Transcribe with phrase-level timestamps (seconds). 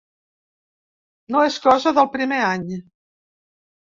[1.35, 2.65] No és cosa del primer any.